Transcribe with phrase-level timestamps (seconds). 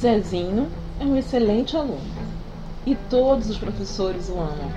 [0.00, 0.66] Zezinho
[0.98, 2.00] é um excelente aluno
[2.86, 4.72] e todos os professores o amam.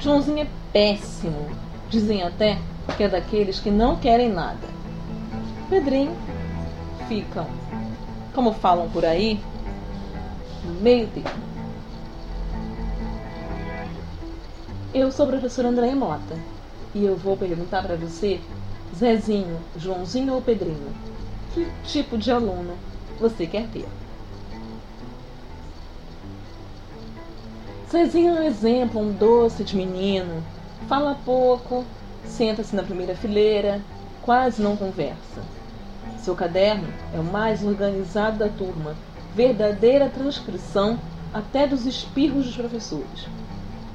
[0.00, 1.50] Joãozinho é péssimo,
[1.90, 2.58] dizem até
[2.96, 4.66] que é daqueles que não querem nada.
[5.68, 6.16] Pedrinho
[7.08, 7.46] ficam,
[8.34, 9.38] como falam por aí,
[10.80, 11.50] meio termo.
[14.94, 16.38] Eu sou a professora Andréia Mota
[16.94, 18.40] e eu vou perguntar para você,
[18.96, 20.94] Zezinho, Joãozinho ou Pedrinho,
[21.52, 22.78] que tipo de aluno
[23.20, 23.86] você quer ter?
[27.90, 30.42] Zezinho é um exemplo, um doce de menino,
[30.88, 31.84] fala pouco,
[32.24, 33.80] senta-se na primeira fileira,
[34.22, 35.42] quase não conversa.
[36.18, 38.94] Seu caderno é o mais organizado da turma,
[39.34, 40.98] verdadeira transcrição
[41.34, 43.26] até dos espirros dos professores.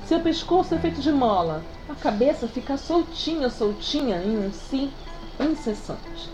[0.05, 4.91] Seu pescoço é feito de mola, a cabeça fica soltinha, soltinha em um si
[5.39, 6.29] incessante.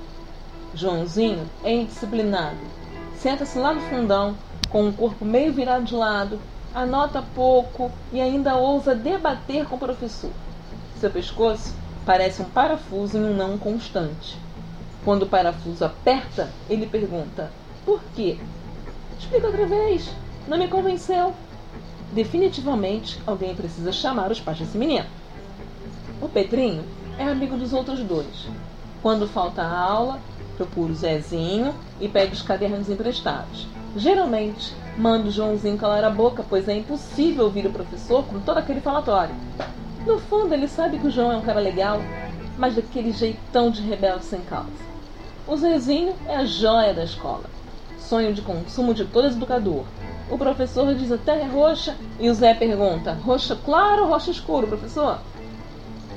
[0.73, 2.80] Joãozinho é indisciplinado.
[3.21, 4.35] Senta-se lá no fundão,
[4.67, 6.39] com o corpo meio virado de lado,
[6.73, 10.31] anota pouco e ainda ousa debater com o professor.
[10.99, 14.39] Seu pescoço parece um parafuso em um não constante.
[15.05, 17.51] Quando o parafuso aperta, ele pergunta:
[17.85, 18.39] Por quê?
[19.19, 20.09] Explica outra vez.
[20.47, 21.31] Não me convenceu.
[22.11, 25.05] Definitivamente, alguém precisa chamar os pais desse menino.
[26.19, 26.83] O Pedrinho
[27.19, 28.47] é amigo dos outros dois.
[29.03, 30.19] Quando falta a aula,
[30.51, 33.67] procura o Zezinho e pede os cadernos emprestados.
[33.95, 38.57] Geralmente, manda o Joãozinho calar a boca, pois é impossível ouvir o professor com todo
[38.57, 39.35] aquele falatório.
[40.05, 42.01] No fundo, ele sabe que o João é um cara legal,
[42.57, 44.69] mas daquele jeitão de rebelde sem causa.
[45.47, 47.43] O Zezinho é a joia da escola,
[47.99, 49.83] sonho de consumo de todo educador.
[50.29, 54.31] O professor diz a terra é roxa e o Zé pergunta: roxa claro ou roxa
[54.31, 55.19] escuro, professor?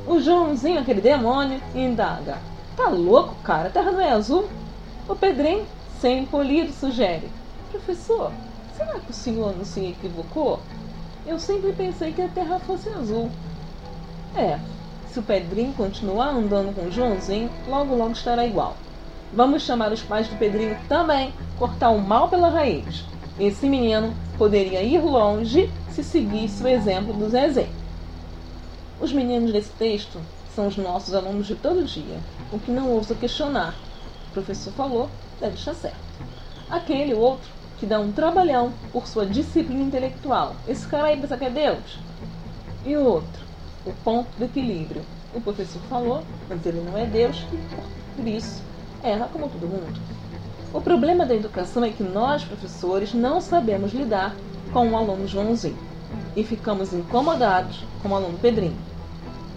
[0.07, 2.39] O Joãozinho, aquele demônio, indaga:
[2.77, 3.69] Tá louco, cara?
[3.69, 4.49] A terra não é azul?
[5.09, 5.65] O Pedrinho,
[6.01, 7.31] sem polido, sugere:
[7.71, 8.33] Professor,
[8.77, 10.59] será que o senhor não se equivocou?
[11.27, 13.31] Eu sempre pensei que a terra fosse azul.
[14.37, 14.59] É,
[15.07, 18.77] se o Pedrinho continuar andando com o Joãozinho, logo logo estará igual.
[19.33, 23.05] Vamos chamar os pais do Pedrinho também, cortar o mal pela raiz.
[23.39, 27.69] Esse menino poderia ir longe se seguisse o exemplo do Zezé.
[29.01, 30.21] Os meninos desse texto
[30.55, 32.19] são os nossos alunos de todo dia,
[32.53, 33.75] o que não ousa questionar.
[34.29, 35.11] O professor falou,
[35.41, 35.97] deve estar certo.
[36.71, 40.55] Aquele outro que dá um trabalhão por sua disciplina intelectual.
[40.69, 41.99] Esse cara aí pensa que é Deus?
[42.87, 43.43] E o outro,
[43.85, 45.03] o ponto do equilíbrio.
[45.35, 48.63] O professor falou, mas ele não é Deus e por isso
[49.03, 50.01] erra como todo mundo.
[50.73, 54.35] O problema da educação é que nós, professores, não sabemos lidar
[54.73, 55.79] com o aluno Joãozinho
[56.37, 58.94] e ficamos incomodados com o aluno Pedrinho.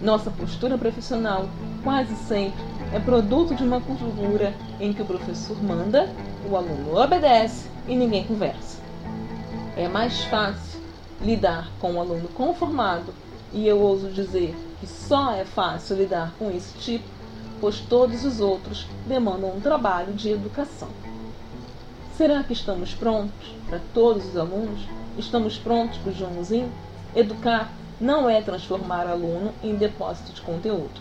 [0.00, 1.48] Nossa postura profissional
[1.82, 6.08] quase sempre é produto de uma cultura em que o professor manda,
[6.48, 8.80] o aluno obedece e ninguém conversa.
[9.76, 10.80] É mais fácil
[11.20, 13.12] lidar com um aluno conformado,
[13.52, 17.04] e eu ouso dizer que só é fácil lidar com esse tipo,
[17.60, 20.88] pois todos os outros demandam um trabalho de educação.
[22.16, 24.80] Será que estamos prontos para todos os alunos?
[25.16, 26.70] Estamos prontos para o Joãozinho?
[27.14, 31.00] Educar não é transformar aluno em depósito de conteúdo.